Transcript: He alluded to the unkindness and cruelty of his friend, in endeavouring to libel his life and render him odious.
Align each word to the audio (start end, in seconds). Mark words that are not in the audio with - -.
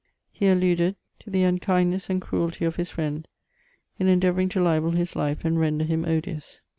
He 0.31 0.47
alluded 0.47 0.95
to 1.19 1.29
the 1.29 1.43
unkindness 1.43 2.09
and 2.09 2.19
cruelty 2.19 2.65
of 2.65 2.77
his 2.77 2.89
friend, 2.89 3.27
in 3.99 4.07
endeavouring 4.07 4.49
to 4.49 4.59
libel 4.59 4.93
his 4.93 5.15
life 5.15 5.45
and 5.45 5.59
render 5.59 5.85
him 5.85 6.05
odious. 6.05 6.59